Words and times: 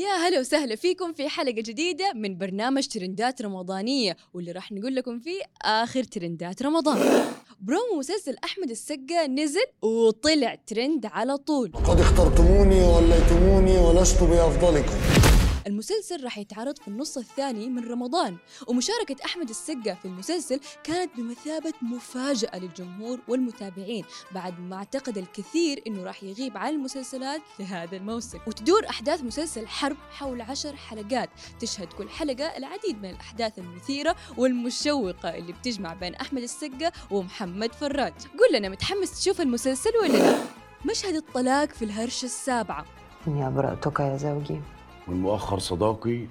يا 0.00 0.28
هلا 0.28 0.40
وسهلا 0.40 0.76
فيكم 0.76 1.12
في 1.12 1.28
حلقة 1.28 1.50
جديدة 1.52 2.12
من 2.12 2.38
برنامج 2.38 2.86
ترندات 2.86 3.42
رمضانية 3.42 4.16
واللي 4.34 4.52
راح 4.52 4.72
نقول 4.72 4.94
لكم 4.94 5.20
فيه 5.20 5.42
آخر 5.62 6.04
ترندات 6.04 6.62
رمضان. 6.62 6.98
برومو 7.66 7.98
مسلسل 7.98 8.36
أحمد 8.44 8.70
السقا 8.70 9.26
نزل 9.26 9.66
وطلع 9.82 10.58
ترند 10.66 11.06
على 11.06 11.36
طول. 11.36 11.72
قد 11.72 12.00
اخترتموني 12.00 12.82
ووليتموني 12.82 13.78
ولست 13.78 14.22
بأفضلكم. 14.22 14.94
المسلسل 15.66 16.24
راح 16.24 16.38
يتعرض 16.38 16.78
في 16.78 16.88
النص 16.88 17.16
الثاني 17.16 17.68
من 17.68 17.88
رمضان 17.88 18.36
ومشاركة 18.66 19.16
أحمد 19.24 19.48
السقا 19.48 19.94
في 19.94 20.04
المسلسل 20.04 20.60
كانت 20.84 21.10
بمثابة 21.16 21.72
مفاجأة 21.82 22.58
للجمهور 22.58 23.20
والمتابعين 23.28 24.04
بعد 24.32 24.60
ما 24.60 24.76
اعتقد 24.76 25.18
الكثير 25.18 25.82
أنه 25.86 26.02
راح 26.02 26.22
يغيب 26.22 26.56
عن 26.56 26.74
المسلسلات 26.74 27.40
لهذا 27.58 27.96
الموسم. 27.96 28.38
وتدور 28.46 28.88
أحداث 28.88 29.22
مسلسل 29.22 29.66
حرب 29.66 29.96
حول 30.10 30.40
عشر 30.40 30.76
حلقات 30.76 31.30
تشهد 31.60 31.92
كل 31.92 32.08
حلقة 32.08 32.56
العديد 32.56 33.02
من 33.02 33.10
الأحداث 33.10 33.58
المثيرة 33.58 34.16
والمشوقة 34.38 35.28
اللي 35.28 35.52
بتجمع 35.52 35.94
بين 35.94 36.14
أحمد 36.14 36.42
السقا 36.42 36.92
ومحمد 37.10 37.72
فراج. 37.72 38.14
قول 38.38 38.58
لنا 38.58 38.68
متحمس 38.68 39.20
تشوف 39.20 39.40
المسلسل 39.40 39.90
ولا 40.02 40.18
لا؟ 40.18 40.38
مشهد 40.90 41.14
الطلاق 41.14 41.68
في 41.68 41.84
الهرشة 41.84 42.24
السابعة. 42.24 42.84
إني 43.28 43.46
أبرأتك 43.46 44.00
يا 44.00 44.16
زوجي. 44.16 44.60
من 45.10 45.20
مؤخر 45.22 45.58
صداقي. 45.58 46.26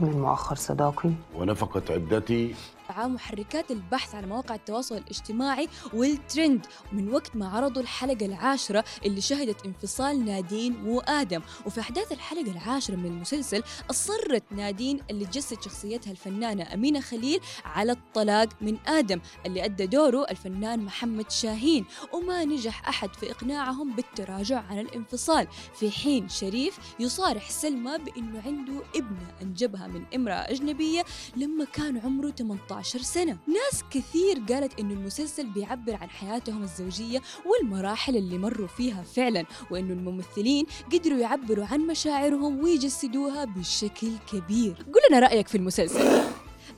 من 0.00 0.12
مؤخر 0.12 0.56
صداقي. 0.56 1.10
ونفقة 1.36 1.82
عدتي. 1.90 2.54
محركات 2.98 3.70
البحث 3.70 4.14
على 4.14 4.26
مواقع 4.26 4.54
التواصل 4.54 4.96
الاجتماعي 4.96 5.68
والترند 5.92 6.66
من 6.92 7.12
وقت 7.14 7.36
ما 7.36 7.48
عرضوا 7.48 7.82
الحلقة 7.82 8.26
العاشرة 8.26 8.84
اللي 9.04 9.20
شهدت 9.20 9.66
انفصال 9.66 10.24
نادين 10.24 10.86
وآدم. 10.86 11.40
وفي 11.66 11.80
أحداث 11.80 12.12
الحلقة 12.12 12.50
العاشرة 12.50 12.96
من 12.96 13.06
المسلسل 13.06 13.62
أصرت 13.90 14.42
نادين 14.50 15.00
اللي 15.10 15.26
تجسد 15.26 15.62
شخصيتها 15.62 16.10
الفنانة 16.10 16.74
أمينة 16.74 17.00
خليل 17.00 17.40
على 17.64 17.92
الطلاق 17.92 18.48
من 18.60 18.78
آدم 18.86 19.20
اللي 19.46 19.64
أدى 19.64 19.86
دوره 19.86 20.26
الفنان 20.30 20.84
محمد 20.84 21.30
شاهين. 21.30 21.84
وما 22.12 22.44
نجح 22.44 22.88
أحد 22.88 23.14
في 23.16 23.30
إقناعهم 23.30 23.96
بالتراجع 23.96 24.60
عن 24.60 24.78
الانفصال. 24.78 25.48
في 25.74 25.90
حين 25.90 26.28
شريف 26.28 26.78
يصارح 27.00 27.50
سلمى 27.50 27.98
بأنه 27.98 28.42
عنده 28.46 28.82
ابنة 28.96 29.34
أنجبها 29.42 29.86
من 29.86 30.04
امرأة 30.14 30.34
أجنبية 30.50 31.04
لما 31.36 31.64
كان 31.64 31.98
عمره 31.98 32.30
18 32.30 32.83
سنة. 32.86 33.38
ناس 33.46 33.84
كثير 33.90 34.42
قالت 34.48 34.80
إنه 34.80 34.94
المسلسل 34.94 35.46
بيعبر 35.46 35.94
عن 35.94 36.10
حياتهم 36.10 36.62
الزوجية 36.62 37.22
والمراحل 37.46 38.16
اللي 38.16 38.38
مروا 38.38 38.66
فيها 38.66 39.02
فعلا 39.02 39.44
وإنه 39.70 39.92
الممثلين 39.92 40.66
قدروا 40.92 41.18
يعبروا 41.18 41.66
عن 41.66 41.80
مشاعرهم 41.80 42.64
ويجسدوها 42.64 43.44
بشكل 43.44 44.10
كبير. 44.32 44.74
قل 44.74 45.00
لنا 45.10 45.18
رأيك 45.18 45.48
في 45.48 45.54
المسلسل. 45.54 46.22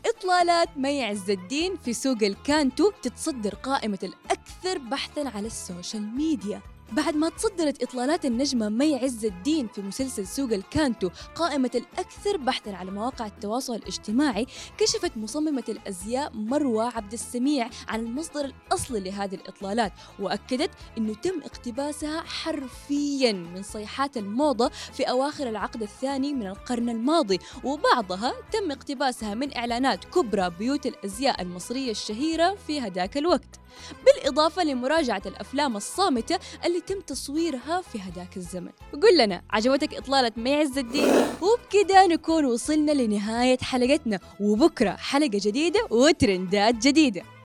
إطلالات 0.07 0.69
مي 0.77 1.05
عز 1.05 1.31
الدين 1.31 1.77
في 1.77 1.93
سوق 1.93 2.23
الكانتو 2.23 2.91
تتصدر 3.03 3.55
قائمة 3.55 3.99
الأكثر 4.03 4.79
بحثا 4.79 5.21
على 5.35 5.47
السوشيال 5.47 6.17
ميديا. 6.17 6.61
بعد 6.93 7.17
ما 7.17 7.29
تصدرت 7.29 7.83
إطلالات 7.83 8.25
النجمة 8.25 8.69
مي 8.69 8.97
عز 8.97 9.25
الدين 9.25 9.69
في 9.69 9.83
مسلسل 9.83 10.27
سوق 10.27 10.53
الكانتو 10.53 11.11
قائمة 11.35 11.71
الأكثر 11.75 12.37
بحثا 12.37 12.71
على 12.71 12.91
مواقع 12.91 13.27
التواصل 13.27 13.75
الاجتماعي 13.75 14.47
كشفت 14.79 15.17
مصممة 15.17 15.65
الأزياء 15.69 16.33
مروة 16.35 16.97
عبد 16.97 17.13
السميع 17.13 17.69
عن 17.89 18.01
المصدر 18.01 18.45
الأصلي 18.45 19.01
لهذه 19.01 19.35
الإطلالات 19.35 19.93
وأكدت 20.19 20.71
أنه 20.99 21.15
تم 21.15 21.41
اقتباسها 21.45 22.21
حرفيا 22.21 23.33
من 23.33 23.63
صيحات 23.63 24.17
الموضة 24.17 24.69
في 24.69 25.03
أواخر 25.03 25.49
العقد 25.49 25.83
الثاني 25.83 26.35
من 26.35 26.47
القرن 26.47 26.89
الماضي 26.89 27.39
وبعضها 27.65 28.35
تم 28.53 28.71
اقتباسها 28.71 29.35
من 29.35 29.57
إعلانات 29.57 30.05
كبرى 30.05 30.51
بيوت 30.51 30.87
الأزياء 30.87 31.43
المصرية 31.43 31.91
الشهيرة 31.91 32.55
في 32.67 32.81
هداك 32.81 33.17
الوقت. 33.17 33.61
بالإضافة 34.07 34.65
لمراجعة 34.65 35.23
الأفلام 35.27 35.77
الصامتة 35.77 36.39
اللي 36.77 36.87
تم 36.87 37.01
تصويرها 37.01 37.81
في 37.81 37.99
هداك 37.99 38.37
الزمن. 38.37 38.71
قل 39.03 39.19
لنا 39.19 39.43
عجبتك 39.51 39.95
إطلالة 39.95 40.33
مي 40.37 40.55
عز 40.55 40.79
الدين؟ 40.79 41.13
وبكده 41.43 42.07
نكون 42.07 42.45
وصلنا 42.45 42.93
لنهاية 42.93 43.59
حلقتنا. 43.59 44.21
وبكرة 44.41 44.91
حلقة 44.91 45.31
جديدة 45.33 45.87
وترندات 45.91 46.75
جديدة. 46.75 47.23